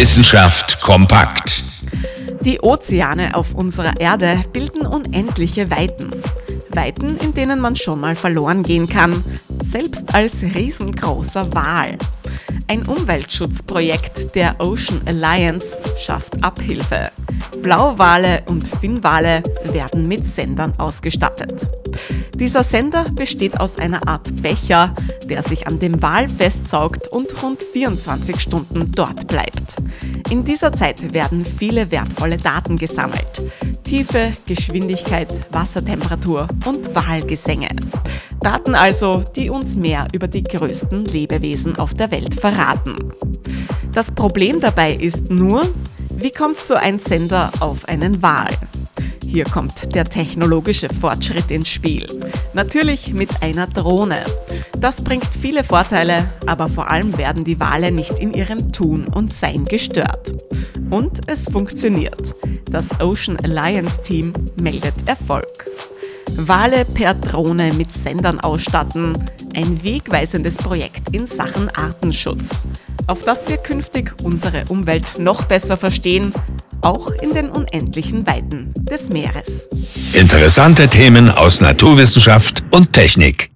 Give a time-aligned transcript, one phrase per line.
[0.00, 1.62] Wissenschaft kompakt.
[2.40, 6.10] Die Ozeane auf unserer Erde bilden unendliche Weiten.
[6.70, 9.22] Weiten, in denen man schon mal verloren gehen kann,
[9.62, 11.98] selbst als riesengroßer Wal.
[12.66, 17.10] Ein Umweltschutzprojekt der Ocean Alliance schafft Abhilfe.
[17.60, 21.68] Blauwale und Finnwale werden mit Sendern ausgestattet.
[22.36, 24.94] Dieser Sender besteht aus einer Art Becher,
[25.30, 29.76] der sich an dem Wal festsaugt und rund 24 Stunden dort bleibt.
[30.28, 33.44] In dieser Zeit werden viele wertvolle Daten gesammelt.
[33.84, 37.68] Tiefe, Geschwindigkeit, Wassertemperatur und Wahlgesänge.
[38.40, 42.96] Daten also, die uns mehr über die größten Lebewesen auf der Welt verraten.
[43.92, 45.62] Das Problem dabei ist nur,
[46.10, 48.48] wie kommt so ein Sender auf einen Wal?
[49.30, 52.04] Hier kommt der technologische Fortschritt ins Spiel.
[52.52, 54.24] Natürlich mit einer Drohne.
[54.76, 59.32] Das bringt viele Vorteile, aber vor allem werden die Wale nicht in ihrem Tun und
[59.32, 60.34] Sein gestört.
[60.90, 62.34] Und es funktioniert.
[62.72, 65.70] Das Ocean Alliance Team meldet Erfolg.
[66.32, 69.16] Wale per Drohne mit Sendern ausstatten.
[69.54, 72.48] Ein wegweisendes Projekt in Sachen Artenschutz,
[73.06, 76.32] auf das wir künftig unsere Umwelt noch besser verstehen,
[76.82, 79.68] auch in den unendlichen Weiten des Meeres.
[80.12, 83.49] Interessante Themen aus Naturwissenschaft und Technik.